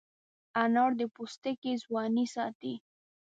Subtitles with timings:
[0.63, 2.73] انار د پوستکي ځوانۍ ساتي.